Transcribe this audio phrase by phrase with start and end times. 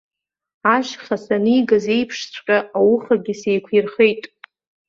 [0.75, 4.23] Ашьха санигаз еиԥшҵәҟьа, аухагьы сеиқәирхеит.